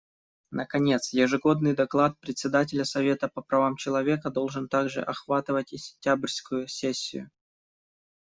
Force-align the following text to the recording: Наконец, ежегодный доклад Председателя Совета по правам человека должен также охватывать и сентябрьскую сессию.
Наконец, 0.49 1.09
ежегодный 1.13 1.75
доклад 1.75 2.17
Председателя 2.19 2.85
Совета 2.85 3.27
по 3.27 3.43
правам 3.43 3.75
человека 3.77 4.31
должен 4.31 4.67
также 4.67 5.03
охватывать 5.03 5.73
и 5.73 5.77
сентябрьскую 5.77 6.67
сессию. 6.67 7.29